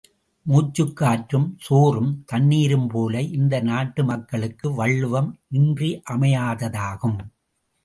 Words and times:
மூச்சுக் 0.41 0.95
காற்றும், 0.95 1.57
சோறும், 1.59 2.25
தண்ணீரும்போல 2.31 3.19
இந்த 3.31 3.59
நாட்டு 3.59 4.03
மக்களுக்கு 4.03 4.73
வள்ளுவம் 4.73 5.39
இன்றியமையாததாகும். 5.51 7.17